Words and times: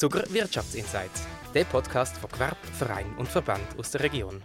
Zucker 0.00 0.22
Wirtschaftsinsights, 0.32 1.26
der 1.52 1.64
Podcast 1.64 2.16
von 2.18 2.30
Gewerb, 2.30 2.56
Verein 2.66 3.12
und 3.16 3.26
Verband 3.26 3.66
aus 3.76 3.90
der 3.90 4.02
Region. 4.02 4.40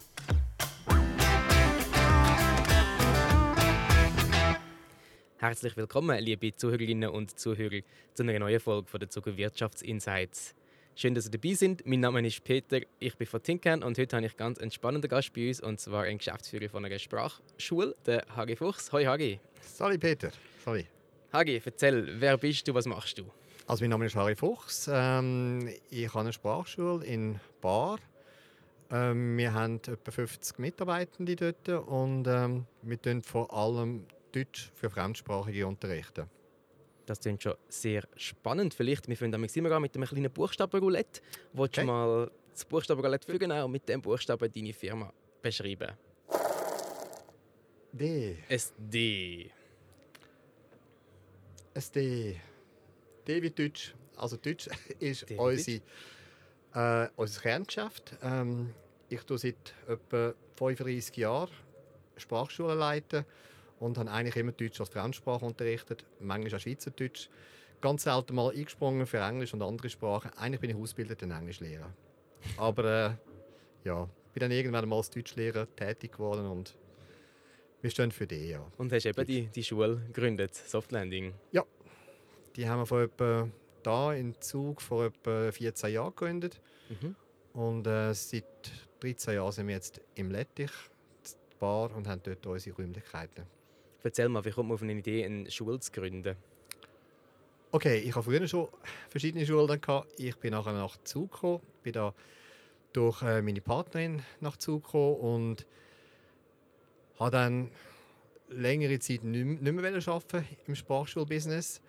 Herzlich 5.37 5.77
willkommen, 5.77 6.17
liebe 6.21 6.55
Zuhörerinnen 6.55 7.07
und 7.07 7.39
Zuhörer, 7.39 7.81
zu 8.15 8.23
einer 8.23 8.39
neuen 8.39 8.59
Folge 8.59 8.89
von 8.89 8.99
der 8.99 9.11
Zucker 9.11 9.37
Wirtschaftsinsights. 9.37 10.55
Schön, 10.95 11.13
dass 11.13 11.25
Sie 11.25 11.29
dabei 11.29 11.53
sind. 11.53 11.85
Mein 11.85 11.99
Name 11.99 12.25
ist 12.25 12.43
Peter, 12.43 12.79
ich 12.97 13.15
bin 13.15 13.27
von 13.27 13.43
Tinkern 13.43 13.83
und 13.83 13.99
heute 13.99 14.15
habe 14.15 14.25
ich 14.25 14.35
ganz 14.35 14.57
einen 14.57 14.71
spannenden 14.71 15.07
Gast 15.07 15.33
bei 15.33 15.49
uns 15.49 15.61
und 15.61 15.79
zwar 15.79 16.05
einen 16.05 16.17
Geschäftsführer 16.17 16.67
von 16.67 16.83
einer 16.83 16.97
Sprachschule, 16.97 17.95
der 18.07 18.25
Hagi 18.35 18.55
Fuchs. 18.55 18.91
Hoi 18.91 19.05
Hagi. 19.05 19.39
Salut 19.61 19.99
Peter. 19.99 20.31
Salut. 20.65 20.85
Hagi, 21.31 21.61
erzähl, 21.63 22.19
wer 22.19 22.39
bist 22.39 22.67
du, 22.67 22.73
was 22.73 22.87
machst 22.87 23.19
du? 23.19 23.25
Also 23.65 23.83
mein 23.83 23.91
Name 23.91 24.05
ist 24.05 24.15
Harry 24.15 24.35
Fuchs. 24.35 24.89
Ähm, 24.91 25.69
ich 25.89 26.07
habe 26.09 26.19
eine 26.19 26.33
Sprachschule 26.33 27.05
in 27.05 27.39
Bar. 27.61 27.97
Ähm, 28.91 29.37
wir 29.37 29.53
haben 29.53 29.77
etwa 29.77 30.11
50 30.11 30.59
Mitarbeitende 30.59 31.35
dort 31.35 31.87
und 31.87 32.27
ähm, 32.27 32.65
wir 32.81 33.01
tun 33.01 33.21
vor 33.21 33.53
allem 33.53 34.05
Deutsch 34.33 34.69
für 34.75 34.89
Fremdsprachige 34.89 35.65
unterrichten. 35.65 36.29
Das 37.05 37.21
klingt 37.21 37.43
schon 37.43 37.53
sehr 37.69 38.03
spannend. 38.17 38.73
Vielleicht, 38.73 39.07
wir 39.07 39.15
fangen 39.15 39.45
immer 39.45 39.79
mit 39.79 39.95
einem 39.95 40.07
kleinen 40.07 40.31
Buchstabenroulette. 40.31 41.21
Willst 41.53 41.77
okay. 41.77 41.81
du 41.81 41.87
mal 41.87 42.31
das 42.51 42.65
Buchstabenroulette 42.65 43.31
fügen 43.31 43.51
und 43.51 43.71
mit 43.71 43.87
dem 43.87 44.01
Buchstaben 44.01 44.51
deine 44.51 44.73
Firma 44.73 45.13
beschreiben? 45.41 45.93
D. 47.93 48.37
S 51.73 51.91
D. 51.91 52.35
D. 53.27 53.39
D 53.39 53.41
wie 53.41 53.49
Deutsch. 53.49 53.95
Also 54.15 54.37
Deutsch 54.37 54.69
ist 54.99 55.29
unsere, 55.31 55.81
äh, 56.73 57.07
unser 57.15 57.41
Kerngeschäft. 57.41 58.15
Ähm, 58.21 58.73
ich 59.09 59.21
tue 59.23 59.37
seit 59.37 59.73
etwa 59.87 60.33
35 60.55 61.17
Jahren 61.17 61.49
Sprachschulen 62.17 62.77
leiten 62.77 63.25
und 63.79 63.97
habe 63.97 64.11
eigentlich 64.11 64.35
immer 64.35 64.51
Deutsch 64.51 64.79
als 64.79 64.89
Fremdsprache 64.89 65.45
unterrichtet, 65.45 66.05
manchmal 66.19 66.55
auch 66.55 66.61
Schweizerdeutsch. 66.61 67.29
Ganz 67.81 68.03
selten 68.03 68.35
mal 68.35 68.51
eingesprungen 68.51 69.05
für 69.05 69.17
Englisch 69.17 69.53
und 69.53 69.61
andere 69.61 69.89
Sprachen. 69.89 70.31
Eigentlich 70.37 70.61
bin 70.61 70.69
ich 70.69 70.75
ausgebildeter 70.75 71.29
Englischlehrer. 71.29 71.93
Aber 72.57 72.85
äh, 72.85 73.87
ja, 73.87 74.07
bin 74.33 74.41
dann 74.41 74.51
irgendwann 74.51 74.87
mal 74.87 74.97
als 74.97 75.09
Deutschlehrer 75.09 75.67
tätig 75.75 76.13
geworden 76.13 76.45
und 76.45 76.77
wir 77.81 77.89
stehen 77.89 78.11
für 78.11 78.25
die, 78.25 78.47
ja. 78.49 78.65
Und 78.77 78.93
hast 78.93 79.05
eben 79.05 79.25
die, 79.25 79.47
die 79.47 79.63
Schule 79.63 80.01
gegründet, 80.07 80.55
Softlanding? 80.55 81.33
Ja, 81.51 81.65
die 82.55 82.67
haben 82.67 82.79
wir 82.79 82.85
vor 82.85 83.01
etwa 83.01 83.49
da 83.83 84.13
in 84.13 84.39
Zug 84.39 84.81
vor 84.81 85.05
etwa 85.05 85.51
14 85.51 85.91
Jahren 85.91 86.09
gegründet. 86.09 86.61
Mhm. 86.89 87.15
Und 87.53 87.87
äh, 87.87 88.13
seit 88.13 88.71
13 89.01 89.35
Jahren 89.35 89.51
sind 89.51 89.67
wir 89.67 89.75
jetzt 89.75 90.01
im 90.15 90.31
Lettich, 90.31 90.71
Bar, 91.59 91.95
und 91.95 92.07
haben 92.07 92.21
dort 92.23 92.45
unsere 92.45 92.75
Räumlichkeiten. 92.75 93.45
Erzähl 94.03 94.27
mal, 94.27 94.43
wie 94.43 94.51
kommt 94.51 94.69
man 94.69 94.75
auf 94.75 94.81
eine 94.81 94.93
Idee, 94.93 95.23
eine 95.23 95.49
Schule 95.49 95.79
zu 95.79 95.91
gründen? 95.91 96.35
Okay, 97.71 97.99
ich 97.99 98.15
habe 98.15 98.23
früher 98.23 98.45
schon 98.47 98.67
verschiedene 99.09 99.45
Schulen 99.45 99.79
gehabt. 99.79 100.07
Ich 100.17 100.35
bin 100.37 100.51
nachher 100.51 100.73
nach 100.73 100.97
Zug 101.03 101.31
gekommen, 101.31 101.61
bin 101.83 101.93
da 101.93 102.13
durch 102.91 103.21
äh, 103.21 103.41
meine 103.41 103.61
Partnerin 103.61 104.21
nach 104.41 104.57
Zug 104.57 104.83
gekommen 104.83 105.15
und 105.15 105.65
habe 107.17 107.31
dann 107.31 107.71
längere 108.49 108.99
Zeit 108.99 109.23
nicht 109.23 109.61
mehr 109.61 110.07
arbeiten 110.07 110.47
im 110.67 110.75
Sprachschulbusiness. 110.75 111.81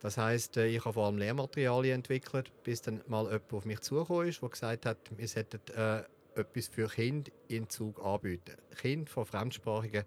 Das 0.00 0.16
heißt, 0.16 0.56
äh, 0.58 0.66
ich 0.68 0.84
habe 0.84 0.94
vor 0.94 1.06
allem 1.06 1.18
Lehrmaterialien 1.18 1.96
entwickelt, 1.96 2.52
bis 2.62 2.82
dann 2.82 3.02
mal 3.06 3.24
jemand 3.24 3.52
auf 3.52 3.64
mich 3.64 3.80
zugekommen 3.80 4.28
ist, 4.28 4.40
der 4.40 4.48
gesagt 4.48 4.86
hat, 4.86 4.98
wir 5.16 5.28
sollten 5.28 5.60
äh, 5.76 6.02
etwas 6.38 6.68
für 6.68 6.88
Kinder 6.88 7.30
in 7.48 7.68
Zug 7.68 8.04
anbieten. 8.04 8.56
Kinder 8.76 9.10
von 9.10 9.26
fremdsprachigen 9.26 10.04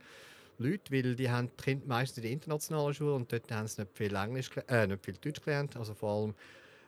Leute, 0.57 0.91
weil 0.91 1.15
die 1.15 1.29
haben 1.29 1.49
die 1.57 1.63
Kinder 1.63 1.87
meistens 1.87 2.17
in 2.19 2.23
der 2.23 2.31
internationalen 2.31 2.93
Schule 2.93 3.13
und 3.15 3.31
dort 3.31 3.51
haben 3.51 3.67
sie 3.67 3.81
nicht 3.81 3.97
viel, 3.97 4.15
Englisch, 4.15 4.49
äh, 4.67 4.87
nicht 4.87 5.03
viel 5.03 5.15
Deutsch 5.15 5.41
gelernt, 5.41 5.75
also 5.75 5.93
vor 5.93 6.21
allem 6.21 6.35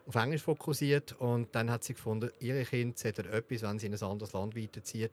auf 0.06 0.16
Englisch 0.16 0.44
fokussiert. 0.44 1.14
Und 1.20 1.54
dann 1.56 1.70
hat 1.70 1.84
sie 1.84 1.94
gefunden, 1.94 2.32
ihre 2.40 2.64
Kinder 2.64 2.96
sollten 2.98 3.26
etwas, 3.26 3.62
wenn 3.64 3.80
sie 3.80 3.88
in 3.88 3.94
ein 3.94 4.04
anderes 4.04 4.34
Land 4.34 4.56
weiterziehen, 4.56 5.10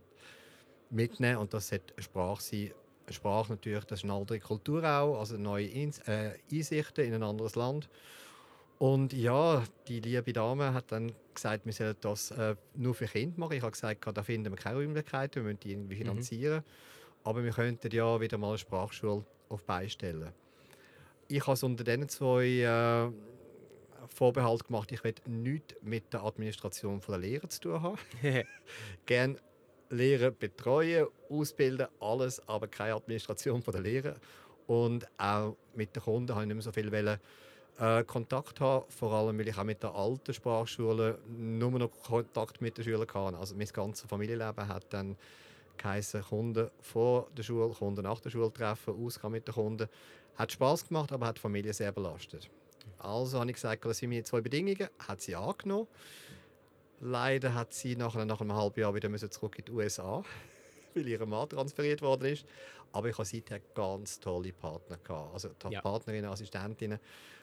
mitnehmen. 0.91 1.39
Und 1.39 1.55
das 1.55 1.69
sollte 1.69 1.95
eine 1.95 2.03
Sprache 2.03 2.43
sein. 2.43 2.71
Sprache 3.13 3.53
natürlich, 3.53 3.85
das 3.85 4.01
ist 4.01 4.05
eine 4.05 4.15
andere 4.15 4.41
Kultur 4.41 4.85
auch, 4.85 5.19
also 5.19 5.37
neue 5.37 5.67
äh, 5.67 6.33
Einsichten 6.53 7.05
in 7.05 7.15
ein 7.15 7.23
anderes 7.23 7.55
Land. 7.55 7.89
Und 8.79 9.13
ja, 9.13 9.63
die 9.89 10.01
liebe 10.01 10.33
Dame 10.33 10.73
hat 10.73 10.91
dann 10.91 11.13
gesagt, 11.35 11.67
wir 11.67 11.73
sollen 11.73 11.97
das 12.01 12.31
äh, 12.31 12.57
nur 12.75 12.95
für 12.95 13.07
Kinder 13.07 13.39
machen. 13.39 13.53
Ich 13.53 13.63
habe 13.63 13.73
gesagt, 13.73 14.07
da 14.15 14.23
finden 14.23 14.51
wir 14.51 14.57
keine 14.57 14.79
Räumlichkeiten, 14.79 15.43
wir 15.43 15.43
müssen 15.43 15.61
die 15.61 15.73
irgendwie 15.73 15.97
mhm. 15.97 15.99
finanzieren. 15.99 16.59
Mhm. 16.59 17.21
Aber 17.25 17.45
wir 17.45 17.53
könnten 17.53 17.95
ja 17.95 18.19
wieder 18.21 18.39
mal 18.39 18.49
eine 18.49 18.59
Sprachschule 18.59 19.25
auf 19.51 19.65
beistellen. 19.65 20.33
Ich 21.29 21.43
habe 21.43 21.53
es 21.53 21.63
unter 21.63 21.85
diesen 21.85 22.09
zwei 22.09 22.47
äh, 22.47 23.13
Vorbehalt 24.09 24.67
gemacht, 24.67 24.91
ich 24.93 25.05
will 25.05 25.15
nichts 25.27 25.75
mit 25.83 26.13
der 26.13 26.25
Administration 26.25 27.01
der 27.07 27.19
Lehrer 27.19 27.49
zu 27.49 27.61
tun 27.61 27.83
haben. 27.83 27.99
Gerne 29.07 29.37
Lehrer 29.91 30.31
betreuen, 30.31 31.07
ausbilden, 31.29 31.89
alles, 32.01 32.47
aber 32.49 32.69
keine 32.69 32.95
Administration 32.95 33.63
der 33.63 33.81
Lehrer. 33.81 34.15
Und 34.67 35.07
auch 35.19 35.57
mit 35.75 35.95
den 35.95 36.03
Kunden 36.03 36.33
habe 36.33 36.43
ich 36.43 36.49
nicht 36.49 36.55
mehr 36.55 36.63
so 36.63 36.73
viel 36.73 36.93
wollen, 36.93 37.19
äh, 37.79 38.05
Kontakt 38.05 38.61
haben, 38.61 38.85
vor 38.89 39.13
allem 39.13 39.39
weil 39.39 39.49
ich 39.49 39.59
auch 39.59 39.65
mit 39.65 39.83
der 39.83 39.95
alten 39.95 40.33
Sprachschule 40.33 41.19
nur 41.29 41.71
noch 41.73 41.91
Kontakt 42.03 42.61
mit 42.61 42.77
den 42.79 42.85
Schülern 42.85 43.09
hatte. 43.09 43.39
Also 43.39 43.57
mein 43.57 43.67
ganzes 43.67 44.09
Familienleben 44.09 44.69
hat 44.69 44.85
dann 44.91 45.17
geheißen, 45.77 46.23
Kunden 46.23 46.71
vor 46.81 47.29
der 47.37 47.43
Schule, 47.43 47.71
Kunden 47.71 48.03
nach 48.03 48.21
der 48.21 48.31
Schule 48.31 48.53
treffen, 48.53 48.95
Ausgehen 48.95 49.33
mit 49.33 49.49
den 49.49 49.55
Kunden. 49.55 49.89
Hat 50.37 50.53
Spaß 50.53 50.89
gemacht, 50.89 51.11
aber 51.13 51.27
hat 51.27 51.37
die 51.37 51.41
Familie 51.41 51.73
sehr 51.73 51.91
belastet. 51.91 52.49
Also 52.99 53.41
habe 53.41 53.51
ich 53.51 53.57
gesagt, 53.57 53.85
das 53.85 53.99
sind 53.99 54.11
meine 54.11 54.25
zwei 54.25 54.41
Bedingungen. 54.41 54.89
Hat 54.99 55.21
sie 55.21 55.35
angenommen. 55.35 55.89
Leider 57.01 57.55
hat 57.55 57.73
sie 57.73 57.97
nach, 57.97 58.15
nach 58.15 58.41
einem 58.41 58.55
halben 58.55 58.81
Jahr 58.81 58.95
wieder 58.95 59.31
zurück 59.31 59.59
in 59.59 59.65
die 59.65 59.73
USA, 59.73 60.23
weil 60.95 61.09
ihr 61.09 61.25
Mann 61.27 61.49
transferiert 61.49 62.03
worden 62.03 62.27
ist. 62.27 62.45
Aber 62.93 63.09
ich 63.09 63.17
habe 63.17 63.25
seither 63.25 63.61
ganz 63.75 64.21
tolle 64.21 64.53
Partner 64.53 64.99
gehabt. 64.99 65.33
Also 65.33 65.51
ja. 65.71 65.81
Partnerinnen, 65.81 66.31
Assistentinnen. 66.31 66.99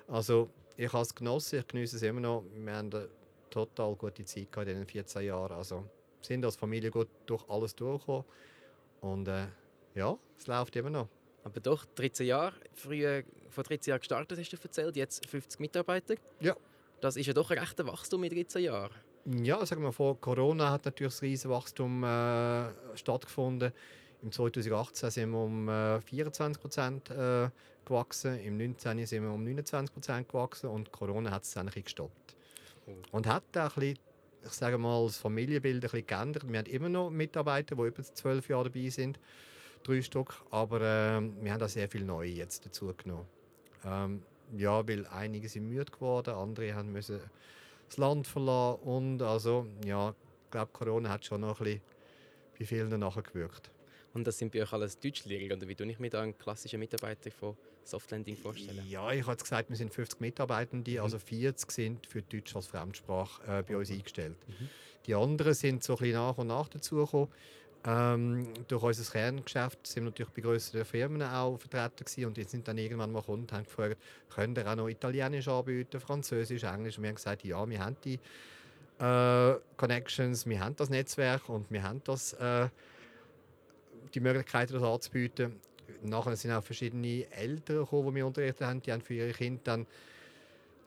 Also 0.07 0.49
ich 0.75 0.91
habe 0.91 1.03
es 1.03 1.15
genossen, 1.15 1.59
ich 1.59 1.67
genieße 1.67 1.95
es 1.95 2.01
immer 2.03 2.19
noch. 2.19 2.43
Wir 2.53 2.73
haben 2.73 2.93
eine 2.93 3.09
total 3.49 3.95
gute 3.95 4.25
Zeit 4.25 4.55
in 4.55 4.65
diesen 4.65 4.85
14 4.85 5.23
Jahren. 5.23 5.53
Also 5.53 5.85
sind 6.21 6.45
als 6.45 6.55
Familie 6.55 6.91
gut 6.91 7.07
durch 7.25 7.47
alles 7.49 7.75
durchgekommen. 7.75 8.25
Und 9.01 9.27
äh, 9.27 9.47
ja, 9.95 10.17
es 10.37 10.47
läuft 10.47 10.75
immer 10.75 10.89
noch. 10.89 11.07
Aber 11.43 11.59
doch, 11.61 11.85
13 11.95 12.27
Jahre, 12.27 12.53
früher, 12.73 13.23
vor 13.49 13.63
13 13.63 13.91
Jahren 13.91 13.99
gestartet, 13.99 14.37
hast 14.37 14.51
du 14.51 14.57
erzählt, 14.61 14.95
jetzt 14.97 15.25
50 15.25 15.59
Mitarbeiter. 15.59 16.15
Ja. 16.41 16.55
Das 16.99 17.15
ist 17.15 17.25
ja 17.25 17.33
doch 17.33 17.49
ein 17.51 17.57
rechter 17.57 17.87
Wachstum 17.87 18.23
in 18.23 18.31
13 18.31 18.63
Jahren. 18.63 18.93
Ja, 19.29 19.65
sagen 19.65 19.83
wir 19.83 19.91
vor 19.91 20.21
Corona 20.21 20.71
hat 20.71 20.85
natürlich 20.85 21.11
das 21.11 21.21
riesen 21.21 21.51
Wachstum 21.51 22.01
äh, 22.01 22.69
stattgefunden. 22.95 23.73
Im 24.23 24.31
2018 24.31 25.11
sind 25.11 25.31
wir 25.31 25.39
um 25.39 25.67
äh, 25.67 25.99
24 25.99 26.61
Prozent 26.61 27.09
äh, 27.09 27.49
gewachsen, 27.83 28.39
im 28.39 28.57
2019 28.57 29.05
sind 29.05 29.23
wir 29.23 29.31
um 29.31 29.43
29 29.43 29.93
Prozent 29.93 30.29
gewachsen 30.29 30.69
und 30.69 30.93
Corona 30.93 31.31
hat 31.31 31.43
es 31.43 31.53
dann 31.53 31.63
ein 31.63 31.65
bisschen 31.65 31.83
gestoppt. 31.83 32.37
Oh. 32.85 32.93
Und 33.11 33.27
hat 33.27 33.43
auch 33.57 33.75
ein 33.75 33.79
bisschen 33.81 33.99
ich 34.45 34.53
sage 34.53 34.77
mal, 34.77 35.03
das 35.05 35.17
Familienbild 35.17 35.75
ein 35.75 35.81
bisschen 35.81 36.07
geändert. 36.07 36.47
Wir 36.47 36.59
haben 36.59 36.67
immer 36.67 36.87
noch 36.87 37.09
Mitarbeiter, 37.09 37.75
die 37.75 37.81
über 37.81 38.03
zwölf 38.03 38.47
Jahre 38.47 38.69
dabei 38.69 38.87
sind, 38.87 39.19
drei 39.83 40.01
Stück, 40.01 40.41
aber 40.51 40.79
äh, 40.79 41.21
wir 41.41 41.51
haben 41.51 41.59
da 41.59 41.67
sehr 41.67 41.89
viel 41.89 42.05
Neue 42.05 42.29
jetzt 42.29 42.65
dazu 42.65 42.93
genommen. 42.95 43.25
Ähm, 43.83 44.23
ja, 44.55 44.87
weil 44.87 45.05
einige 45.07 45.49
sind 45.49 45.67
müde 45.67 45.91
geworden, 45.91 46.33
andere 46.33 46.73
haben 46.73 46.93
müssen 46.93 47.19
das 47.87 47.97
Land 47.97 48.27
verlassen 48.27 48.81
und 48.83 49.21
also, 49.21 49.65
ja, 49.85 50.13
ich 50.45 50.51
glaube, 50.51 50.71
Corona 50.71 51.09
hat 51.09 51.25
schon 51.25 51.41
noch 51.41 51.59
ein 51.59 51.65
bisschen 51.65 51.81
bei 52.57 52.65
vielen 52.65 52.99
nachgewirkt. 52.99 53.71
Und 54.13 54.25
das 54.25 54.37
sind 54.37 54.51
bei 54.51 54.63
euch 54.63 54.73
alles 54.73 54.99
Deutschlehrer, 54.99 55.55
oder 55.55 55.67
wie 55.67 55.75
tue 55.75 55.91
ich 55.91 55.99
mir 55.99 56.09
da 56.09 56.21
einen 56.21 56.37
klassischen 56.37 56.79
Mitarbeiter 56.79 57.29
von 57.29 57.55
Softlanding 57.83 58.35
vorstellen? 58.35 58.83
Ja, 58.89 59.11
ich 59.11 59.25
habe 59.25 59.37
gesagt, 59.37 59.69
wir 59.69 59.75
sind 59.75 59.93
50 59.93 60.19
Mitarbeitende, 60.19 60.91
mhm. 60.91 60.99
also 60.99 61.19
40 61.19 61.71
sind 61.71 62.07
für 62.07 62.21
Deutsch 62.21 62.55
als 62.55 62.67
Fremdsprache 62.67 63.59
äh, 63.59 63.63
bei 63.63 63.77
uns 63.77 63.91
eingestellt. 63.91 64.37
Mhm. 64.47 64.69
Die 65.05 65.15
anderen 65.15 65.53
sind 65.53 65.83
so 65.83 65.93
ein 65.93 65.99
bisschen 65.99 66.15
nach 66.15 66.37
und 66.37 66.47
nach 66.47 66.67
dazugekommen. 66.67 67.29
Ähm, 67.87 68.49
durch 68.67 68.83
unser 68.83 69.11
Kerngeschäft 69.11 69.87
sind 69.87 70.03
natürlich 70.03 70.31
bei 70.33 70.41
größeren 70.41 70.83
Firmen 70.83 71.23
auch 71.23 71.57
vertreten 71.57 72.03
gewesen 72.03 72.25
und 72.25 72.37
jetzt 72.37 72.51
sind 72.51 72.67
dann 72.67 72.77
irgendwann 72.77 73.13
mal 73.13 73.21
Kunden 73.21 73.49
haben 73.55 73.63
gefragt, 73.63 73.97
könnt 74.29 74.57
ihr 74.57 74.69
auch 74.69 74.75
noch 74.75 74.89
Italienisch 74.89 75.47
anbieten, 75.47 76.01
Französisch, 76.01 76.63
Englisch? 76.63 76.97
Und 76.97 77.03
wir 77.03 77.09
haben 77.09 77.15
gesagt, 77.15 77.45
ja, 77.45 77.69
wir 77.69 77.79
haben 77.79 77.95
die 78.03 78.19
äh, 78.99 79.55
Connections, 79.77 80.45
wir 80.45 80.59
haben 80.59 80.75
das 80.75 80.89
Netzwerk 80.89 81.47
und 81.47 81.71
wir 81.71 81.81
haben 81.81 82.01
das, 82.03 82.33
äh, 82.33 82.67
die 84.13 84.19
Möglichkeit, 84.19 84.69
das 84.69 84.83
anzubieten 84.83 85.61
nachher 86.03 86.35
sind 86.35 86.51
auch 86.51 86.63
verschiedene 86.63 87.25
Eltern 87.31 87.77
gekommen, 87.77 88.09
die 88.09 88.15
wir 88.15 88.27
unterrichtet 88.27 88.67
haben. 88.67 88.81
Die 88.81 88.91
haben 88.91 89.01
für 89.01 89.13
ihre 89.13 89.31
Kinder 89.31 89.61
dann 89.63 89.87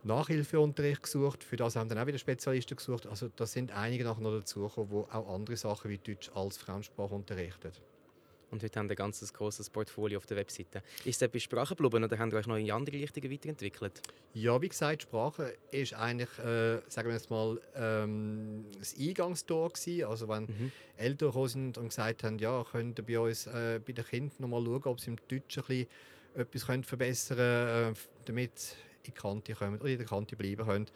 Nachhilfeunterricht 0.04 1.02
gesucht. 1.02 1.44
Für 1.44 1.56
das 1.56 1.76
haben 1.76 1.88
dann 1.88 1.98
auch 1.98 2.06
wieder 2.06 2.18
Spezialisten 2.18 2.76
gesucht. 2.76 3.06
Also 3.06 3.30
da 3.34 3.46
sind 3.46 3.72
einige 3.72 4.04
nachher 4.04 4.22
noch 4.22 4.32
dazugekommen, 4.32 4.90
die 4.90 5.12
auch 5.12 5.34
andere 5.34 5.56
Sachen 5.56 5.90
wie 5.90 5.98
Deutsch 5.98 6.30
als 6.34 6.58
Fremdsprache 6.58 7.14
unterrichten. 7.14 7.72
Und 8.50 8.64
heute 8.64 8.80
haben 8.80 8.88
wir 8.88 8.94
ein 8.94 8.96
ganzes 8.96 9.32
großes 9.32 9.70
Portfolio 9.70 10.18
auf 10.18 10.26
der 10.26 10.36
Webseite. 10.36 10.82
Ist 11.04 11.16
es 11.16 11.22
etwas 11.22 11.42
Sprache 11.42 11.76
geblieben 11.76 12.02
oder 12.02 12.18
haben 12.18 12.32
ihr 12.32 12.36
euch 12.36 12.46
noch 12.46 12.56
in 12.56 12.70
andere 12.72 12.96
Richtungen 12.96 13.30
weiterentwickelt? 13.30 14.02
Ja, 14.34 14.60
wie 14.60 14.68
gesagt, 14.68 15.02
Sprache 15.02 15.54
ist 15.70 15.94
eigentlich, 15.94 16.36
äh, 16.40 16.80
sagen 16.88 17.08
wir 17.08 17.12
jetzt 17.12 17.30
mal, 17.30 17.60
ähm, 17.76 18.64
das 18.76 18.96
Eingangstor 18.98 19.70
gewesen. 19.70 20.04
Also 20.04 20.28
wenn 20.28 20.44
mhm. 20.44 20.72
Eltern 20.96 21.28
gekommen 21.28 21.48
sind 21.48 21.78
und 21.78 21.88
gesagt 21.88 22.24
haben, 22.24 22.38
ja, 22.38 22.64
könnt 22.64 22.98
ihr 22.98 23.04
bei 23.04 23.20
uns 23.20 23.46
äh, 23.46 23.80
bei 23.84 23.92
den 23.92 24.04
Kindern 24.04 24.34
noch 24.38 24.48
mal 24.48 24.64
schauen, 24.64 24.82
ob 24.84 25.00
sie 25.00 25.10
im 25.10 25.16
Deutschen 25.28 25.62
ein 25.68 25.86
etwas 26.34 26.66
können 26.66 26.84
verbessern 26.84 27.36
können, 27.36 27.94
äh, 27.94 27.98
damit 28.24 28.76
in 29.02 29.12
die 29.12 29.12
Kante 29.12 29.54
kommen 29.54 29.78
oder 29.80 29.88
in 29.88 29.98
der 29.98 30.06
Kante 30.06 30.36
bleiben 30.36 30.66
können. 30.66 30.86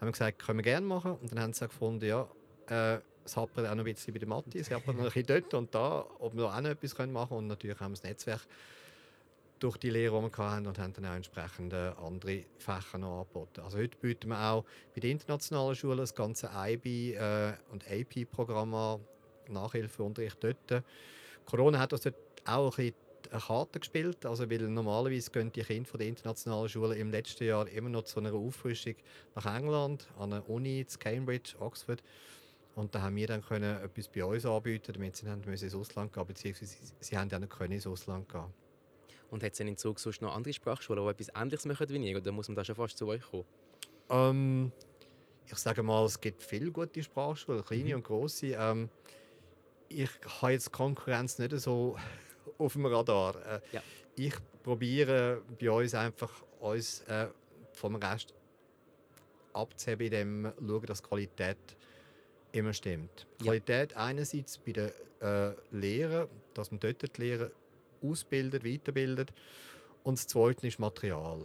Haben 0.00 0.08
wir 0.08 0.12
gesagt, 0.12 0.38
können 0.38 0.58
wir 0.58 0.64
gerne 0.64 0.86
machen. 0.86 1.12
Und 1.12 1.30
dann 1.30 1.40
haben 1.40 1.52
sie 1.52 1.66
gefunden, 1.66 2.04
ja, 2.04 2.28
äh, 2.68 2.98
es 3.24 3.36
hapert 3.36 3.66
auch 3.66 3.74
noch 3.74 3.84
ein 3.84 3.94
bisschen 3.94 4.12
bei 4.12 4.18
der 4.18 4.28
Mathe, 4.28 4.58
es 4.58 4.70
hapert 4.70 4.96
noch 4.96 5.04
ein 5.04 5.04
bisschen 5.04 5.26
dort 5.26 5.54
und 5.54 5.74
da, 5.74 6.04
ob 6.18 6.36
wir 6.36 6.44
auch 6.44 6.60
noch 6.60 6.70
etwas 6.70 6.98
machen 6.98 7.12
können. 7.12 7.38
Und 7.38 7.46
natürlich 7.46 7.80
haben 7.80 7.92
wir 7.92 7.96
das 7.96 8.02
Netzwerk 8.02 8.46
durch 9.60 9.78
die 9.78 9.90
Lehre, 9.90 10.20
die 10.20 10.36
wir 10.36 10.44
hatten, 10.44 10.66
und 10.66 10.78
haben 10.78 10.92
dann 10.92 11.06
auch 11.06 11.14
entsprechend 11.14 11.72
andere 11.72 12.44
Fächer 12.58 12.98
noch 12.98 13.20
angeboten. 13.20 13.60
Also 13.60 13.78
heute 13.78 13.96
bieten 13.96 14.28
wir 14.28 14.38
auch 14.38 14.64
bei 14.94 15.00
den 15.00 15.12
internationalen 15.12 15.74
Schulen 15.74 15.98
das 15.98 16.14
ganze 16.14 16.50
IB 16.54 17.14
äh, 17.14 17.54
und 17.70 17.84
AP-Programm 17.90 18.74
an, 18.74 19.00
Nachhilfeunterricht 19.48 20.42
dort. 20.42 20.84
Corona 21.46 21.78
hat 21.78 21.92
uns 21.92 22.02
dort 22.02 22.16
auch 22.44 22.76
ein 22.76 22.76
bisschen 22.76 23.03
Karte 23.40 23.80
gespielt, 23.80 24.24
also 24.26 24.48
weil 24.50 24.68
normalerweise 24.68 25.30
gehen 25.30 25.50
die 25.52 25.62
Kinder 25.62 25.88
von 25.88 25.98
der 25.98 26.08
internationalen 26.08 26.68
Schule 26.68 26.96
im 26.96 27.10
letzten 27.10 27.44
Jahr 27.44 27.68
immer 27.68 27.88
noch 27.88 28.02
zu 28.04 28.20
einer 28.20 28.32
Auffrischung 28.32 28.94
nach 29.34 29.46
England, 29.46 30.06
an 30.18 30.32
einer 30.32 30.48
Uni, 30.48 30.84
zu 30.86 30.98
Cambridge, 30.98 31.54
Oxford. 31.58 32.02
Und 32.74 32.94
da 32.94 33.02
haben 33.02 33.16
wir 33.16 33.26
dann 33.26 33.42
können 33.42 33.82
etwas 33.82 34.08
bei 34.08 34.24
uns 34.24 34.44
anbieten, 34.44 34.92
damit 34.92 35.16
sie 35.16 35.26
nicht 35.26 35.62
ins 35.62 35.74
Ausland 35.74 36.12
gehen, 36.12 36.26
beziehungsweise 36.26 36.76
sie 37.00 37.16
haben 37.16 37.28
ja 37.28 37.38
nicht 37.38 37.52
können 37.52 37.72
ins 37.72 37.86
Ausland 37.86 38.28
gehen. 38.28 38.52
Und 39.30 39.42
hat 39.42 39.52
es 39.52 39.60
in 39.60 39.76
Zug 39.76 39.98
sonst 39.98 40.22
noch 40.22 40.34
andere 40.34 40.52
Sprachschulen, 40.52 41.04
die 41.04 41.10
etwas 41.10 41.40
Ähnliches 41.40 41.66
machen 41.66 41.88
wie 41.88 42.10
ihr? 42.10 42.16
Oder 42.16 42.32
muss 42.32 42.48
man 42.48 42.56
da 42.56 42.64
schon 42.64 42.74
fast 42.74 42.98
zu 42.98 43.06
euch 43.06 43.22
kommen? 43.22 43.44
Ähm, 44.10 44.72
ich 45.46 45.56
sage 45.56 45.82
mal, 45.82 46.04
es 46.04 46.20
gibt 46.20 46.42
viele 46.42 46.70
gute 46.70 47.02
Sprachschulen, 47.02 47.64
kleine 47.64 47.90
mhm. 47.90 47.94
und 47.96 48.04
grosse. 48.04 48.48
Ähm, 48.48 48.88
ich 49.88 50.10
habe 50.40 50.52
jetzt 50.52 50.72
Konkurrenz 50.72 51.38
nicht 51.38 51.58
so 51.60 51.96
auf 52.58 52.72
dem 52.72 52.86
Radar. 52.86 53.36
Äh, 53.46 53.60
ja. 53.72 53.82
Ich 54.16 54.34
probiere 54.62 55.42
bei 55.60 55.70
uns 55.70 55.94
einfach 55.94 56.42
uns 56.60 57.00
äh, 57.02 57.28
vom 57.72 57.96
Rest 57.96 58.34
abzuheben, 59.52 60.06
indem 60.06 60.52
schauen, 60.58 60.86
dass 60.86 61.02
die 61.02 61.08
Qualität 61.08 61.76
immer 62.52 62.72
stimmt. 62.72 63.26
Ja. 63.40 63.46
Qualität 63.46 63.96
einerseits 63.96 64.58
bei 64.58 64.72
den 64.72 64.90
äh, 65.20 65.52
Lehrern, 65.70 66.28
dass 66.54 66.70
man 66.70 66.80
dort 66.80 67.16
die 67.16 67.20
Lehrer 67.20 67.50
ausbildet, 68.02 68.64
weiterbildet. 68.64 69.32
Und 70.02 70.18
das 70.18 70.26
Zweite 70.26 70.66
ist 70.66 70.78
Material. 70.78 71.40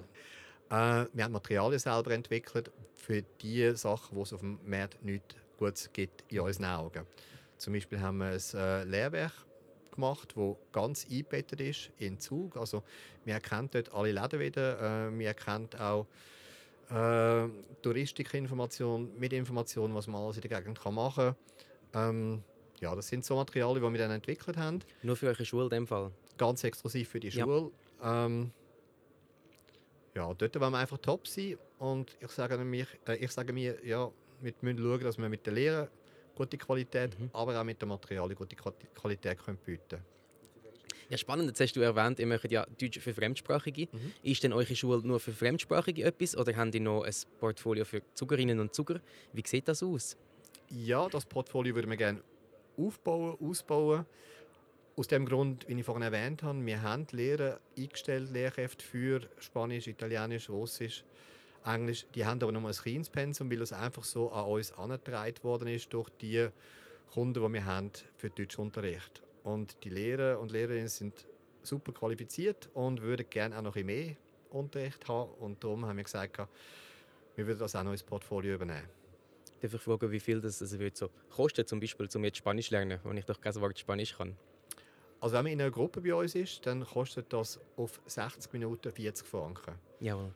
Äh, 0.69 1.05
wir 1.13 1.23
haben 1.23 1.31
Materialien 1.31 1.79
selber 1.79 2.11
entwickelt 2.11 2.71
für 2.93 3.23
die 3.41 3.75
Sachen, 3.75 4.15
wo 4.15 4.23
es 4.23 4.33
auf 4.33 4.41
dem 4.41 4.59
Markt 4.65 5.03
nicht 5.03 5.35
gut 5.57 5.89
gibt 5.93 6.23
in 6.31 6.41
unseren 6.41 6.65
Augen. 6.65 7.05
Zum 7.57 7.73
Beispiel 7.73 7.99
haben 7.99 8.17
wir 8.17 8.27
ein 8.27 8.41
äh, 8.53 8.83
Lehrwerk 8.83 9.33
gemacht, 9.99 10.35
wo 10.35 10.57
ganz 10.71 11.05
eingebettet 11.09 11.61
ist 11.61 11.91
in 11.97 12.19
Zug. 12.19 12.57
Also 12.57 12.83
wir 13.25 13.35
erkennen 13.35 13.69
dort 13.71 13.93
alle 13.93 14.11
Läden 14.11 14.39
wieder. 14.39 15.07
Äh, 15.09 15.17
wir 15.17 15.27
erkennen 15.27 15.69
auch 15.79 16.07
äh, 16.89 17.47
Touristikinformation 17.81 19.11
mit 19.19 19.33
Informationen, 19.33 19.93
was 19.93 20.07
man 20.07 20.21
alles 20.21 20.37
in 20.37 20.47
der 20.47 20.59
Gegend 20.59 20.79
kann 20.79 20.95
machen 20.95 21.35
kann. 21.91 22.09
Ähm, 22.09 22.43
ja, 22.79 22.95
das 22.95 23.07
sind 23.07 23.25
so 23.25 23.35
Materialien, 23.35 23.83
die 23.83 23.91
wir 23.91 23.99
dann 23.99 24.11
entwickelt 24.11 24.57
haben. 24.57 24.79
Nur 25.03 25.15
für 25.15 25.27
eure 25.27 25.45
Schule 25.45 25.65
in 25.65 25.69
dem 25.69 25.87
Fall? 25.87 26.11
Ganz 26.37 26.63
exklusiv 26.63 27.09
für 27.09 27.19
die 27.19 27.31
Schule. 27.31 27.71
Ja, 28.01 28.25
ähm, 28.25 28.51
ja 30.15 30.33
dort 30.33 30.59
wollen 30.59 30.71
wir 30.71 30.77
einfach 30.77 30.97
top 30.99 31.27
sein. 31.27 31.57
Und 31.77 32.15
ich 32.19 32.31
sage 32.31 32.57
mir, 32.57 32.87
äh, 33.07 33.17
ich 33.17 33.31
sage 33.31 33.53
mir 33.53 33.85
ja, 33.85 34.09
wir 34.41 34.53
müssen 34.61 34.79
schauen, 34.79 34.99
dass 35.01 35.17
wir 35.17 35.27
mit 35.27 35.45
den 35.45 35.55
Lehrern 35.55 35.89
gute 36.39 36.57
Qualität, 36.57 37.19
mhm. 37.19 37.29
aber 37.33 37.59
auch 37.59 37.63
mit 37.63 37.81
den 37.81 37.89
Materialien 37.89 38.35
gute 38.35 38.55
Qualität 38.55 39.37
können 39.43 39.57
bieten 39.57 39.99
ja, 41.09 41.17
spannend. 41.17 41.47
Jetzt 41.47 41.59
hast 41.59 41.75
du 41.75 41.81
erwähnt, 41.81 42.19
ihr 42.19 42.27
möchtet 42.27 42.51
ja 42.51 42.65
Deutsch 42.79 42.99
für 42.99 43.13
Fremdsprachige. 43.13 43.87
Mhm. 43.91 44.13
Ist 44.21 44.43
denn 44.43 44.53
eure 44.53 44.75
Schule 44.75 45.01
nur 45.05 45.19
für 45.19 45.33
Fremdsprachige 45.33 46.03
etwas 46.03 46.37
oder 46.37 46.55
habt 46.55 46.75
ihr 46.75 46.81
noch 46.81 47.03
ein 47.03 47.13
Portfolio 47.39 47.83
für 47.83 48.01
Zuckerinnen 48.13 48.59
und 48.59 48.73
Zucker? 48.73 49.01
Wie 49.33 49.43
sieht 49.45 49.67
das 49.67 49.81
aus? 49.81 50.15
Ja, 50.69 51.09
das 51.09 51.25
Portfolio 51.25 51.73
würden 51.73 51.89
wir 51.89 51.97
gerne 51.97 52.21
aufbauen, 52.77 53.37
ausbauen. 53.41 54.05
Aus 54.95 55.07
dem 55.07 55.25
Grund, 55.25 55.67
wie 55.67 55.79
ich 55.79 55.85
vorhin 55.85 56.03
erwähnt 56.03 56.43
habe, 56.43 56.63
wir 56.63 56.81
haben 56.81 57.07
Lehrer 57.11 57.59
eingestellt, 57.77 58.29
Lehrkräfte 58.31 58.85
für 58.85 59.21
Spanisch, 59.39 59.87
Italienisch, 59.87 60.49
Russisch, 60.49 61.03
Englisch. 61.65 62.05
Die 62.15 62.25
haben 62.25 62.41
aber 62.41 62.51
nur 62.51 62.67
ein 62.67 62.75
kleines 62.75 63.09
Pensum, 63.09 63.51
weil 63.51 63.61
es 63.61 63.73
einfach 63.73 64.03
so 64.03 64.31
an 64.31 64.45
uns 64.45 64.71
angetragen 64.71 65.43
worden 65.43 65.67
ist 65.67 65.91
durch 65.93 66.09
die 66.21 66.47
Kunden, 67.11 67.43
die 67.43 67.53
wir 67.53 67.65
haben 67.65 67.91
für 68.17 68.29
Deutschunterricht. 68.29 69.21
Und 69.43 69.77
die 69.83 69.89
Lehrer 69.89 70.39
und 70.39 70.51
Lehrerinnen 70.51 70.89
sind 70.89 71.25
super 71.63 71.91
qualifiziert 71.91 72.69
und 72.73 73.01
würden 73.01 73.25
gerne 73.29 73.57
auch 73.57 73.61
noch 73.61 73.75
ein 73.75 73.85
mehr 73.85 74.15
Unterricht 74.51 75.07
haben. 75.07 75.31
Und 75.39 75.63
darum 75.63 75.85
haben 75.85 75.97
wir 75.97 76.03
gesagt, 76.03 76.37
wir 77.35 77.47
würden 77.47 77.59
das 77.59 77.75
auch 77.75 77.83
noch 77.83 77.91
ins 77.91 78.03
Portfolio 78.03 78.55
übernehmen. 78.55 78.89
Darf 79.61 79.73
ich 79.73 79.81
fragen, 79.81 80.11
wie 80.11 80.19
viel 80.19 80.39
das 80.39 80.61
also 80.61 80.79
wird 80.79 80.95
so 80.95 81.09
kosten, 81.29 81.65
zum 81.67 81.79
Beispiel, 81.79 82.07
um 82.15 82.23
jetzt 82.23 82.37
Spanisch 82.37 82.69
zu 82.69 82.75
lernen, 82.75 82.99
wenn 83.03 83.17
ich 83.17 83.25
doch 83.25 83.41
kein 83.41 83.53
Wort 83.55 83.77
Spanisch 83.77 84.15
kann? 84.17 84.37
Also 85.19 85.35
wenn 85.35 85.43
man 85.43 85.53
in 85.53 85.61
einer 85.61 85.71
Gruppe 85.71 85.99
bei 85.99 86.13
uns 86.13 86.33
ist, 86.35 86.65
dann 86.65 86.85
kostet 86.85 87.31
das 87.33 87.59
auf 87.75 87.99
60 88.05 88.53
Minuten 88.53 88.89
40 88.89 89.27
Franken. 89.27 89.75
Jawohl. 89.99 90.31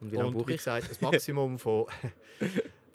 Und 0.00 0.12
wie 0.12 0.16
lange 0.16 0.32
brauche 0.32 0.50
ich? 0.50 0.58
gesagt, 0.58 0.90
das 0.90 1.00
Maximum 1.12 1.58
von, 1.58 1.86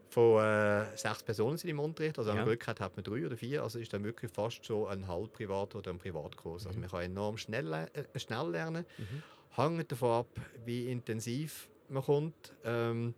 von 0.10 0.44
äh, 0.44 0.86
sechs 0.96 1.24
Personen 1.24 1.58
sind 1.58 1.70
im 1.70 1.80
Unterricht. 1.80 2.18
Also 2.18 2.30
wenn 2.30 2.38
ja. 2.38 2.44
man 2.44 2.50
Glück 2.50 2.68
hat, 2.68 2.80
hat 2.80 2.96
man 2.96 3.04
drei 3.04 3.26
oder 3.26 3.38
vier. 3.38 3.64
Also 3.64 3.80
ist 3.80 3.92
dann 3.94 4.04
wirklich 4.04 4.32
fast 4.32 4.64
so 4.64 4.88
ein 4.88 5.08
halb 5.08 5.34
Privat- 5.34 5.76
oder 5.76 5.92
ein 5.92 5.98
Privatkurs. 5.98 6.68
Also 6.68 6.78
mhm. 6.78 6.86
Also 6.86 6.96
man 6.96 7.04
kann 7.04 7.12
enorm 7.12 7.38
schnell, 7.38 7.74
äh, 7.74 8.20
schnell 8.20 8.52
lernen. 8.52 8.86
Mhm. 8.98 9.24
Hängt 9.54 9.92
davon 9.92 10.12
ab, 10.12 10.28
wie 10.66 10.92
intensiv 10.92 11.68
man 11.90 12.04
kommt, 12.04 12.54
ähm, 12.64 13.14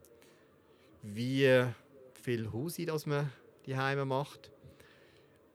wie 1.04 1.66
viel 2.14 2.52
Hausi 2.52 2.86
das 2.86 3.06
man 3.06 3.32
die 3.66 3.76
Heime 3.76 4.06
macht, 4.06 4.52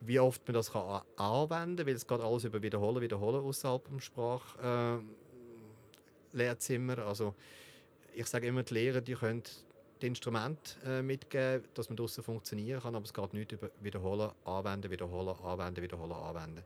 wie 0.00 0.20
oft 0.20 0.46
man 0.46 0.54
das 0.54 0.72
kann 0.72 1.02
anwenden 1.16 1.76
kann, 1.76 1.86
weil 1.86 1.94
es 1.94 2.06
geht 2.06 2.20
alles 2.20 2.44
über 2.44 2.62
Wiederholen, 2.62 3.00
Wiederholen 3.00 3.44
außerhalb 3.44 3.88
des 3.90 4.04
Sprachlehrzimmer. 4.04 6.98
Äh, 6.98 7.02
also 7.02 7.34
ich 8.18 8.26
sage 8.26 8.46
immer, 8.48 8.62
die 8.62 8.74
Lehrer 8.74 9.00
die 9.00 9.14
können 9.14 9.42
die 10.00 10.06
Instrumente 10.06 10.76
äh, 10.84 11.02
mitgeben, 11.02 11.64
dass 11.74 11.88
man 11.88 11.96
draußen 11.96 12.22
funktionieren 12.22 12.80
kann, 12.80 12.94
aber 12.94 13.04
es 13.04 13.12
geht 13.12 13.34
nicht 13.34 13.52
über 13.52 13.70
wiederholen, 13.80 14.30
anwenden, 14.44 14.90
wiederholen, 14.90 15.36
anwenden, 15.42 15.82
wiederholen, 15.82 16.12
anwenden. 16.12 16.62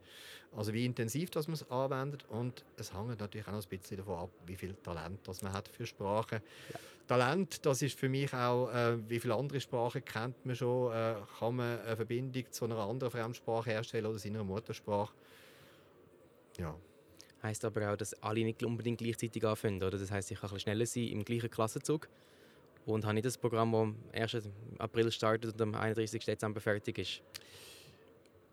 Also 0.55 0.71
wie 0.73 0.85
intensiv 0.85 1.31
dass 1.31 1.47
man 1.47 1.55
es 1.55 1.69
anwendet 1.69 2.25
und 2.29 2.63
es 2.77 2.93
hängt 2.93 3.19
natürlich 3.19 3.47
auch 3.47 3.53
noch 3.53 3.63
ein 3.63 3.69
bisschen 3.69 3.97
davon 3.97 4.19
ab, 4.19 4.29
wie 4.45 4.55
viel 4.55 4.75
Talent 4.75 5.27
das 5.27 5.41
man 5.41 5.53
hat 5.53 5.67
für 5.67 5.85
Sprachen. 5.85 6.41
Ja. 6.71 6.79
Talent, 7.07 7.65
das 7.65 7.81
ist 7.81 7.99
für 7.99 8.07
mich 8.07 8.33
auch, 8.33 8.71
äh, 8.71 8.97
wie 9.09 9.19
viele 9.19 9.35
andere 9.35 9.59
Sprachen 9.59 10.05
kennt 10.05 10.45
man 10.45 10.55
schon, 10.55 10.93
äh, 10.93 11.15
kann 11.39 11.55
man 11.55 11.81
eine 11.81 11.95
Verbindung 11.95 12.45
zu 12.51 12.65
einer 12.65 12.77
anderen 12.77 13.11
Fremdsprache 13.11 13.71
herstellen 13.71 14.05
oder 14.05 14.19
seiner 14.19 14.43
Muttersprache. 14.43 15.13
Ja. 16.57 16.75
Heißt 17.43 17.65
aber 17.65 17.91
auch, 17.91 17.97
dass 17.97 18.13
alle 18.23 18.43
nicht 18.43 18.63
unbedingt 18.63 18.99
gleichzeitig 18.99 19.45
anfangen, 19.45 19.83
oder? 19.83 19.97
Das 19.97 20.09
heißt, 20.09 20.31
ich 20.31 20.39
kann 20.39 20.49
ein 20.49 20.59
schneller 20.59 20.85
sein 20.85 21.07
im 21.09 21.25
gleichen 21.25 21.49
Klassenzug 21.49 22.07
und 22.85 23.03
habe 23.03 23.15
nicht 23.15 23.25
das 23.25 23.37
Programm, 23.37 23.73
das 23.73 23.81
am 23.81 23.95
1. 24.13 24.49
April 24.79 25.11
startet 25.11 25.53
und 25.53 25.61
am 25.61 25.75
31. 25.75 26.23
Dezember 26.23 26.61
fertig 26.61 26.97
ist. 26.97 27.21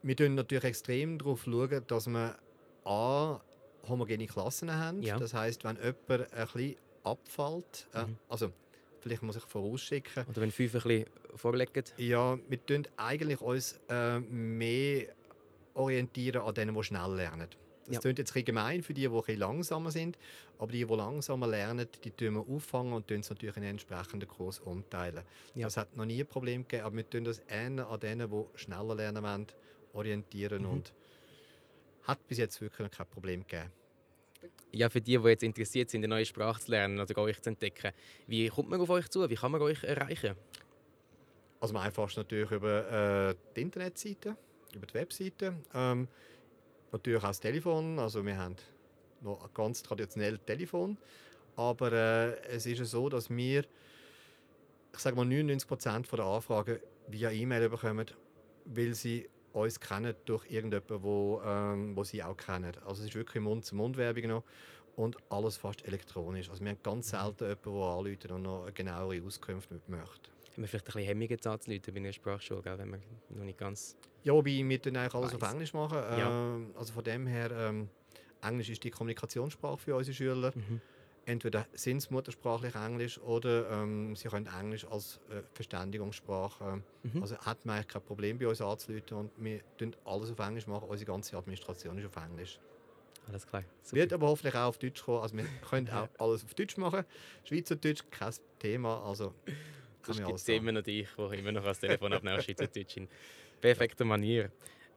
Wir 0.02 0.16
schauen 0.18 0.34
natürlich 0.34 0.64
extrem 0.64 1.18
darauf, 1.18 1.44
schauen, 1.44 1.84
dass 1.86 2.06
wir 2.08 2.36
A, 2.84 3.40
homogene 3.88 4.26
Klassen 4.26 4.72
haben. 4.72 5.02
Ja. 5.02 5.18
Das 5.18 5.34
heißt, 5.34 5.62
wenn 5.64 5.76
jemand 5.76 6.32
ein 6.32 6.46
bisschen 6.46 6.76
abfällt, 7.04 7.86
äh, 7.94 8.06
mhm. 8.06 8.16
also 8.28 8.50
vielleicht 9.00 9.22
muss 9.22 9.36
ich 9.36 9.44
vorausschicken. 9.44 10.24
Oder 10.28 10.40
wenn 10.40 10.50
fünf 10.50 10.74
ein 10.74 10.82
bisschen 10.82 11.06
vorlegen. 11.36 11.84
Ja, 11.96 12.38
wir 12.48 12.66
tun 12.66 12.86
eigentlich 12.96 13.40
uns 13.40 13.78
äh, 13.88 14.20
mehr 14.20 15.06
orientieren 15.74 16.42
an 16.42 16.54
denen, 16.54 16.74
die 16.74 16.82
schnell 16.82 17.14
lernen. 17.14 17.48
Das 17.90 17.96
ja. 17.96 18.00
klingt 18.02 18.18
jetzt 18.20 18.36
ein 18.36 18.44
gemein 18.44 18.82
für 18.84 18.94
die, 18.94 19.08
die 19.08 19.32
ein 19.32 19.38
langsamer 19.38 19.90
sind, 19.90 20.16
aber 20.58 20.70
die, 20.70 20.84
die 20.84 20.94
langsamer 20.94 21.48
lernen, 21.48 21.88
die 22.04 22.12
tun 22.12 22.34
wir 22.34 22.48
auffangen 22.48 22.92
und 22.92 23.08
tun 23.08 23.18
es 23.18 23.30
natürlich 23.30 23.56
in 23.56 23.64
einen 23.64 23.72
entsprechenden 23.72 24.28
Kurs 24.28 24.60
umteilen. 24.60 25.24
Ja. 25.56 25.66
Das 25.66 25.76
hat 25.76 25.96
noch 25.96 26.04
nie 26.04 26.20
ein 26.20 26.26
Problem 26.26 26.62
gegeben, 26.62 26.84
aber 26.84 26.96
wir 26.96 27.10
tun 27.10 27.24
das 27.24 27.40
eher 27.40 27.88
an 27.88 28.00
denen, 28.00 28.30
die 28.30 28.44
schneller 28.54 28.94
lernen 28.94 29.24
wollen, 29.24 29.46
orientieren 29.92 30.62
mhm. 30.62 30.70
und 30.70 30.92
hat 32.04 32.24
bis 32.28 32.38
jetzt 32.38 32.60
wirklich 32.60 32.88
noch 32.88 32.96
kein 32.96 33.08
Problem 33.08 33.40
gegeben. 33.40 33.72
Ja, 34.70 34.88
für 34.88 35.00
die, 35.00 35.18
die 35.18 35.28
jetzt 35.28 35.42
interessiert 35.42 35.90
sind, 35.90 36.04
eine 36.04 36.14
neue 36.14 36.24
Sprache 36.24 36.60
zu 36.60 36.70
lernen 36.70 37.00
oder 37.00 37.18
euch 37.18 37.42
zu 37.42 37.50
entdecken, 37.50 37.92
wie 38.28 38.48
kommt 38.48 38.70
man 38.70 38.80
auf 38.80 38.90
euch 38.90 39.08
zu? 39.08 39.28
Wie 39.28 39.34
kann 39.34 39.50
man 39.50 39.60
euch 39.62 39.82
erreichen? 39.82 40.36
Also 41.58 41.74
am 41.74 41.82
einfachsten 41.82 42.20
natürlich 42.20 42.50
über 42.52 43.30
äh, 43.30 43.34
die 43.56 43.62
Internetseite, 43.62 44.36
über 44.74 44.86
die 44.86 44.94
Webseite. 44.94 45.54
Ähm, 45.74 46.06
natürlich 46.92 47.22
auch 47.22 47.28
das 47.28 47.40
Telefon. 47.40 47.98
Also 47.98 48.24
wir 48.24 48.36
haben 48.36 48.56
noch 49.20 49.44
ein 49.44 49.50
ganz 49.54 49.82
traditionelles 49.82 50.40
Telefon. 50.44 50.96
Aber 51.56 51.92
äh, 51.92 52.40
es 52.48 52.66
ist 52.66 52.84
so, 52.90 53.08
dass 53.08 53.28
wir, 53.30 53.64
ich 54.92 54.98
sage 54.98 55.16
mal 55.16 55.26
99% 55.26 56.16
der 56.16 56.24
Anfragen 56.24 56.78
via 57.08 57.30
E-Mail 57.30 57.68
bekommen, 57.68 58.06
weil 58.64 58.94
sie 58.94 59.28
uns 59.52 59.80
kennen 59.80 60.14
durch 60.24 60.50
irgendjemanden, 60.50 61.02
wo, 61.02 61.42
ähm, 61.44 61.96
wo 61.96 62.04
sie 62.04 62.22
auch 62.22 62.36
kennen. 62.36 62.72
Also 62.86 63.02
es 63.02 63.08
ist 63.08 63.14
wirklich 63.14 63.42
Mund-zu-Mund-Werbung 63.42 64.28
noch 64.28 64.44
und 64.96 65.16
alles 65.28 65.56
fast 65.56 65.84
elektronisch. 65.86 66.48
Also 66.50 66.62
wir 66.62 66.70
haben 66.70 66.82
ganz 66.82 67.10
selten 67.10 67.44
jemanden, 67.44 67.64
der 67.64 67.72
anruft 67.72 68.30
und 68.30 68.42
noch 68.42 68.62
eine 68.62 68.72
genauere 68.72 69.22
Auskunft 69.26 69.70
möchte. 69.88 70.30
Wir 70.60 70.68
vielleicht 70.68 70.86
ein 70.86 70.92
bisschen 70.92 71.06
Hemmungen 71.08 71.30
jetzt 71.30 71.46
anzuleiten 71.46 71.94
bei 71.94 72.00
einer 72.00 72.12
Sprachschule, 72.12 72.62
gell, 72.62 72.78
wenn 72.78 72.90
man 72.90 73.02
noch 73.30 73.44
nicht 73.44 73.58
ganz... 73.58 73.96
Ja, 74.22 74.34
wobei 74.34 74.50
wir 74.50 74.78
dann 74.78 74.96
eigentlich 74.96 75.14
alles 75.14 75.34
Weiss. 75.34 75.42
auf 75.42 75.52
Englisch 75.52 75.72
machen. 75.72 75.98
Ja. 75.98 76.54
Ähm, 76.54 76.74
also 76.76 76.92
von 76.92 77.04
dem 77.04 77.26
her, 77.26 77.50
ähm, 77.50 77.88
Englisch 78.42 78.68
ist 78.68 78.84
die 78.84 78.90
Kommunikationssprache 78.90 79.78
für 79.78 79.96
unsere 79.96 80.14
Schüler. 80.14 80.52
Mhm 80.54 80.80
entweder 81.30 81.66
sind 81.74 82.00
sie 82.00 82.12
muttersprachlich 82.12 82.74
Englisch 82.74 83.18
oder 83.20 83.70
ähm, 83.70 84.16
sie 84.16 84.28
können 84.28 84.46
Englisch 84.46 84.84
als 84.86 85.20
äh, 85.30 85.42
Verständigungssprache. 85.52 86.82
Äh, 87.04 87.08
mhm. 87.08 87.22
Also 87.22 87.38
hat 87.38 87.64
man 87.64 87.76
eigentlich 87.76 87.88
kein 87.88 88.02
Problem 88.02 88.38
bei 88.38 88.48
uns 88.48 88.60
anzuleiten 88.60 89.16
und 89.16 89.30
wir 89.36 89.60
tun 89.76 89.94
alles 90.04 90.30
auf 90.30 90.38
Englisch 90.38 90.66
machen. 90.66 90.88
Unsere 90.88 91.10
ganze 91.10 91.36
Administration 91.36 91.98
ist 91.98 92.06
auf 92.06 92.16
Englisch. 92.22 92.58
Alles 93.28 93.46
klar. 93.46 93.62
Super. 93.82 93.96
Wird 93.96 94.12
aber 94.12 94.28
hoffentlich 94.28 94.54
auch 94.54 94.68
auf 94.68 94.78
Deutsch 94.78 95.02
kommen. 95.02 95.22
Also 95.22 95.36
wir 95.36 95.44
können 95.68 95.88
auch 95.90 96.08
alles 96.18 96.44
auf 96.44 96.54
Deutsch 96.54 96.76
machen. 96.76 97.04
Schweizerdeutsch, 97.44 98.02
kein 98.10 98.34
Thema. 98.58 99.04
Also 99.04 99.34
es 100.08 100.16
gibt 100.16 100.48
immer 100.48 100.72
noch 100.72 100.82
dich, 100.82 101.08
der 101.16 101.32
immer 101.32 101.52
noch 101.52 101.64
das 101.64 101.80
Telefon 101.80 102.12
abnehmen 102.12 102.40
Schweizerdeutsch 102.40 102.96
in 102.96 103.08
perfekter 103.60 104.04
Manier. 104.04 104.50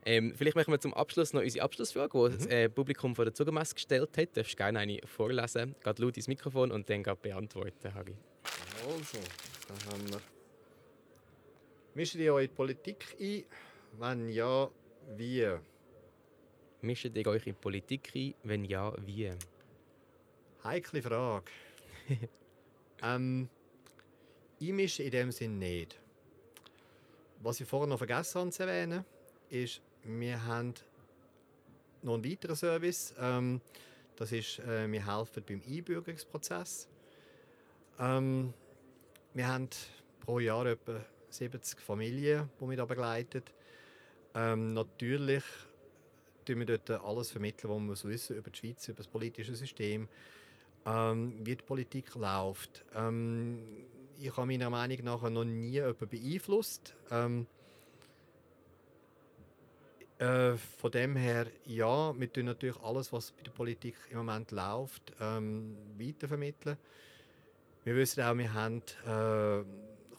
Ähm, 0.05 0.33
vielleicht 0.35 0.55
machen 0.55 0.71
wir 0.71 0.79
zum 0.79 0.93
Abschluss 0.93 1.31
noch 1.31 1.41
unsere 1.41 1.63
Abschlussfrage, 1.63 2.11
die 2.11 2.33
mhm. 2.33 2.37
das 2.37 2.45
äh, 2.47 2.69
Publikum 2.69 3.15
von 3.15 3.25
der 3.25 3.33
Zugermesse 3.33 3.73
gestellt 3.75 4.17
hat. 4.17 4.29
Du 4.29 4.41
darfst 4.41 4.57
gerne 4.57 4.79
eine 4.79 4.99
vorlesen, 5.05 5.75
gerade 5.81 6.01
laut 6.01 6.17
ins 6.17 6.27
Mikrofon 6.27 6.71
und 6.71 6.89
dann 6.89 7.03
beantworten, 7.03 7.93
Harry. 7.93 8.15
Also, 8.85 9.19
dann 9.67 9.93
haben 9.93 10.09
wir. 10.09 10.21
Mischt 11.95 12.15
ihr 12.15 12.33
euch 12.33 12.45
in 12.45 12.49
die 12.49 12.55
Politik 12.55 13.15
ein? 13.19 13.43
Wenn 13.99 14.29
ja, 14.29 14.69
wie? 15.15 15.47
Mischt 16.81 17.15
ihr 17.15 17.27
euch 17.27 17.47
in 17.47 17.53
die 17.53 17.59
Politik 17.59 18.11
ein? 18.13 18.33
Wenn 18.43 18.65
ja, 18.65 18.93
wie? 19.05 19.31
Heikle 20.63 21.01
Frage. 21.01 21.51
ähm, 23.03 23.47
einmischen 24.69 25.05
in 25.05 25.11
dem 25.11 25.31
Sinn 25.31 25.57
nicht. 25.57 25.99
Was 27.41 27.59
ich 27.59 27.67
vorher 27.67 27.87
noch 27.87 27.97
vergessen 27.97 28.41
habe 28.41 28.51
zu 28.51 28.63
erwähnen, 28.63 29.03
ist, 29.49 29.81
wir 30.03 30.45
haben 30.45 30.73
noch 32.01 32.15
einen 32.15 32.25
weiteren 32.25 32.55
Service. 32.55 33.13
Ähm, 33.19 33.61
das 34.15 34.31
ist, 34.31 34.59
äh, 34.59 34.89
wir 34.91 35.05
helfen 35.05 35.43
beim 35.47 35.61
Einbürgerungsprozess. 35.67 36.87
Ähm, 37.99 38.53
wir 39.33 39.47
haben 39.47 39.69
pro 40.19 40.39
Jahr 40.39 40.65
etwa 40.67 41.03
70 41.29 41.79
Familien, 41.79 42.49
die 42.59 42.69
wir 42.69 42.77
da 42.77 42.85
begleiten. 42.85 43.43
Ähm, 44.35 44.73
natürlich 44.73 45.43
tun 46.45 46.59
wir 46.59 46.65
dort 46.65 46.89
alles 47.03 47.31
vermitteln, 47.31 47.89
was 47.89 48.01
so 48.01 48.09
wissen 48.09 48.35
über 48.35 48.51
die 48.51 48.59
Schweiz, 48.59 48.87
über 48.87 48.97
das 48.97 49.07
politische 49.07 49.55
System, 49.55 50.07
ähm, 50.85 51.39
wie 51.39 51.55
die 51.55 51.63
Politik 51.63 52.13
läuft. 52.15 52.83
Ähm, 52.95 53.85
ich 54.19 54.35
habe 54.35 54.47
meiner 54.47 54.69
Meinung 54.69 55.03
nach 55.03 55.29
noch 55.29 55.43
nie 55.43 55.71
jemanden 55.71 56.07
beeinflusst. 56.07 56.95
Ähm, 57.11 57.47
äh, 60.19 60.55
von 60.55 60.91
dem 60.91 61.15
her, 61.15 61.47
ja, 61.65 62.17
wir 62.17 62.31
tun 62.31 62.45
natürlich 62.45 62.79
alles, 62.81 63.11
was 63.11 63.31
bei 63.31 63.43
der 63.43 63.51
Politik 63.51 63.95
im 64.09 64.17
Moment 64.17 64.51
läuft, 64.51 65.11
ähm, 65.19 65.75
weitervermitteln. 65.97 66.77
Wir 67.83 67.95
wissen 67.95 68.23
auch, 68.23 68.37
wir 68.37 68.53
haben 68.53 68.81
äh, 69.05 69.63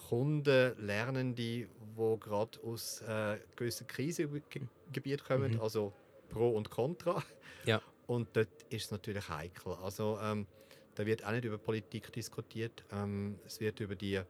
Kunden, 0.09 0.75
Lernende, 0.85 1.35
die 1.35 1.69
gerade 1.97 2.59
aus 2.65 3.01
äh, 3.03 3.39
gewissen 3.57 3.87
Krisengebieten 3.87 5.27
kommen, 5.27 5.53
mhm. 5.53 5.61
also 5.61 5.93
Pro 6.29 6.51
und 6.51 6.69
Contra. 6.71 7.23
Ja. 7.65 7.81
Und 8.07 8.29
dort 8.35 8.49
ist 8.69 8.85
es 8.85 8.91
natürlich 8.91 9.29
heikel. 9.29 9.73
Also 9.83 10.19
ähm, 10.23 10.47
da 10.95 11.05
wird 11.05 11.25
auch 11.25 11.33
nicht 11.33 11.45
über 11.45 11.59
Politik 11.59 12.13
diskutiert. 12.13 12.85
Ähm, 12.93 13.39
es 13.47 13.61
wird 13.61 13.81
über 13.81 13.95
die 13.95 14.21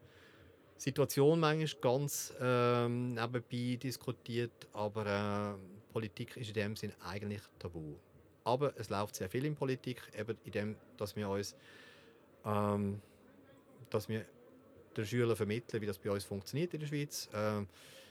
Situation 0.77 1.41
manchmal 1.41 1.81
ganz 1.81 2.35
ähm, 2.41 3.15
nebenbei 3.15 3.77
diskutiert, 3.77 4.67
aber 4.73 5.57
äh, 5.57 5.93
Politik 5.93 6.37
ist 6.37 6.49
in 6.49 6.55
dem 6.55 6.77
Sinn 6.77 6.93
eigentlich 7.05 7.43
tabu. 7.59 7.95
Aber 8.45 8.75
es 8.77 8.91
läuft 8.91 9.17
sehr 9.17 9.31
viel 9.31 9.45
in 9.45 9.55
Politik, 9.55 10.03
eben 10.19 10.37
in 10.45 10.53
dem, 10.53 10.77
dass 10.97 11.17
wir 11.17 11.29
uns, 11.29 11.55
ähm, 12.45 13.01
dass 13.91 14.09
wir 14.09 14.25
den 14.97 15.07
Schülern 15.07 15.37
vermitteln, 15.37 15.81
wie 15.81 15.87
das 15.87 15.99
bei 15.99 16.11
uns 16.11 16.25
funktioniert 16.25 16.75
in 16.75 16.81
der 16.81 16.87
Schweiz. 16.87 17.29
Ähm, 17.33 17.69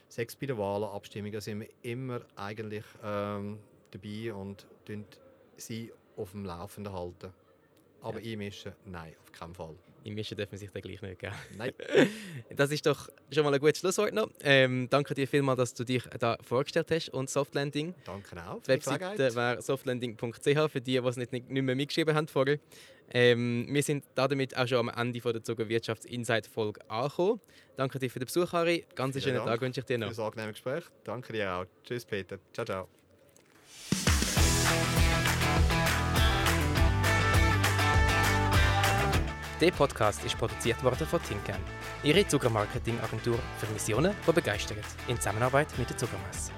sechs 0.08 0.34
bei 0.36 0.46
den 0.46 0.58
Wahlen, 0.58 0.84
Abstimmungen 0.84 1.40
sind 1.40 1.60
wir 1.60 1.68
immer 1.82 2.22
eigentlich 2.36 2.84
ähm, 3.02 3.58
dabei 3.90 4.34
und 4.34 4.66
sie 5.56 5.92
auf 6.16 6.32
dem 6.32 6.44
Laufenden 6.44 6.92
halten. 6.92 7.32
Aber 8.04 8.20
ja. 8.20 8.32
einmischen, 8.32 8.72
nein, 8.84 9.14
auf 9.22 9.32
keinen 9.32 9.54
Fall. 9.54 9.74
Einmischen 10.06 10.36
dürfen 10.36 10.58
sich 10.58 10.70
dann 10.70 10.82
gleich 10.82 11.00
nicht 11.00 11.18
geben. 11.18 11.34
Nein. 11.56 11.72
Das 12.56 12.70
ist 12.70 12.84
doch 12.84 13.08
schon 13.32 13.44
mal 13.44 13.54
ein 13.54 13.60
gutes 13.60 13.78
Schlusswort 13.78 14.12
noch. 14.12 14.28
Ähm, 14.42 14.86
danke 14.90 15.14
dir 15.14 15.26
vielmals, 15.26 15.56
dass 15.56 15.74
du 15.74 15.84
dich 15.84 16.04
da 16.18 16.36
vorgestellt 16.42 16.90
hast 16.90 17.08
und 17.08 17.30
Softlanding. 17.30 17.94
Danke 18.04 18.36
auch. 18.46 18.60
Die 18.62 18.68
Webseite 18.68 19.34
wäre 19.34 19.62
softlanding.ch 19.62 20.70
für 20.70 20.80
die, 20.80 20.80
die 20.80 20.96
es 20.98 21.16
nicht, 21.16 21.32
nicht, 21.32 21.50
mehr 21.50 21.74
mitgeschrieben 21.74 22.14
haben 22.14 22.28
vorher. 22.28 22.58
Ähm, 23.10 23.66
wir 23.70 23.82
sind 23.82 24.04
damit 24.14 24.56
auch 24.56 24.68
schon 24.68 24.78
am 24.78 24.88
Ende 24.88 25.20
von 25.20 25.32
der 25.32 25.42
Zuger 25.42 25.68
Wirtschafts 25.68 26.04
Insight 26.04 26.46
Folge 26.46 26.80
angekommen. 26.90 27.40
Danke 27.76 27.98
dir 27.98 28.10
für 28.10 28.18
den 28.18 28.26
Besuch, 28.26 28.52
Harry. 28.52 28.84
Ganz 28.94 29.20
schönen 29.22 29.36
Dank 29.36 29.48
Tag 29.48 29.60
wünsche 29.60 29.80
ich 29.80 29.86
dir 29.86 29.98
noch. 29.98 30.08
Für 30.08 30.14
das 30.14 30.24
angenehme 30.24 30.52
Gespräch. 30.52 30.84
Danke 31.04 31.32
dir 31.32 31.50
auch. 31.52 31.66
Tschüss, 31.82 32.04
Peter. 32.04 32.38
Ciao, 32.52 32.66
ciao. 32.66 33.03
Der 39.60 39.70
Podcast 39.70 40.24
ist 40.24 40.36
produziert 40.36 40.82
worden 40.82 41.06
von 41.06 41.22
Tinkern, 41.22 41.60
ihre 42.02 42.26
Zuckermarketing-Agentur 42.26 43.38
für 43.58 43.72
Missionen, 43.72 44.12
die 44.26 44.32
begeistert, 44.32 44.84
in 45.06 45.16
Zusammenarbeit 45.16 45.68
mit 45.78 45.88
der 45.88 45.96
Zuckermesse. 45.96 46.50